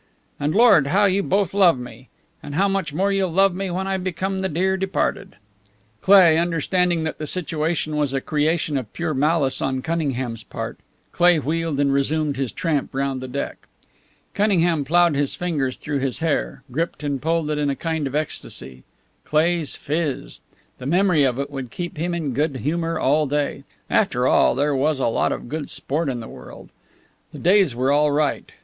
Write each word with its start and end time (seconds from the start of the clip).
And 0.39 0.55
Lord, 0.55 0.87
how 0.87 1.05
you 1.05 1.21
both 1.21 1.53
love 1.53 1.77
me! 1.77 2.09
And 2.41 2.55
how 2.55 2.67
much 2.67 2.91
more 2.91 3.11
you'll 3.11 3.31
love 3.31 3.53
me 3.53 3.69
when 3.69 3.85
I 3.85 3.97
become 3.97 4.41
the 4.41 4.49
dear 4.49 4.75
departed!" 4.75 5.35
Cleigh, 6.01 6.39
understanding 6.39 7.03
that 7.03 7.19
the 7.19 7.27
situation 7.27 7.95
was 7.95 8.11
a 8.11 8.19
creation 8.19 8.77
of 8.79 8.91
pure 8.93 9.13
malice 9.13 9.61
on 9.61 9.83
Cunningham's 9.83 10.41
part 10.43 10.79
Cleigh 11.11 11.37
wheeled 11.37 11.79
and 11.79 11.93
resumed 11.93 12.35
his 12.35 12.51
tramp 12.51 12.95
round 12.95 13.21
the 13.21 13.27
deck. 13.27 13.67
Cunningham 14.33 14.83
plowed 14.83 15.13
his 15.13 15.35
fingers 15.35 15.77
through 15.77 15.99
his 15.99 16.17
hair, 16.17 16.63
gripped 16.71 17.03
and 17.03 17.21
pulled 17.21 17.51
it 17.51 17.59
in 17.59 17.69
a 17.69 17.75
kind 17.75 18.07
of 18.07 18.15
ecstasy. 18.15 18.81
Cleigh's 19.23 19.75
phiz. 19.75 20.39
The 20.79 20.87
memory 20.87 21.21
of 21.21 21.37
it 21.37 21.51
would 21.51 21.69
keep 21.69 21.97
him 21.97 22.15
in 22.15 22.33
good 22.33 22.55
humour 22.57 22.97
all 22.97 23.27
day. 23.27 23.65
After 23.87 24.25
all, 24.25 24.55
there 24.55 24.75
was 24.75 24.97
a 24.99 25.05
lot 25.05 25.31
of 25.31 25.47
good 25.47 25.69
sport 25.69 26.09
in 26.09 26.21
the 26.21 26.27
world. 26.27 26.69
The 27.31 27.37
days 27.37 27.75
were 27.75 27.91
all 27.91 28.09
right. 28.11 28.51